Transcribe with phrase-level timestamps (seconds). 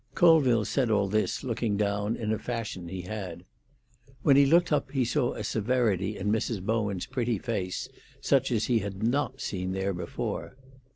[0.15, 3.45] Colville said all this looking down, in a fashion he had.
[4.23, 6.59] When he looked up he saw a severity in Mrs.
[6.59, 7.87] Bowen's pretty face,
[8.19, 10.55] such as he had not seen there before.